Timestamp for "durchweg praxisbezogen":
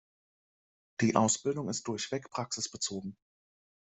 1.87-3.15